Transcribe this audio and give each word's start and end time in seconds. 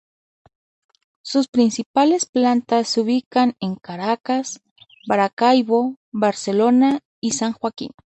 Sus 1.21 1.47
principales 1.47 2.25
plantas 2.25 2.87
se 2.89 3.01
ubican 3.01 3.55
en 3.59 3.75
Caracas, 3.75 4.59
Maracaibo, 5.07 5.97
Barcelona 6.11 7.01
y 7.19 7.33
San 7.33 7.53
Joaquín. 7.53 7.91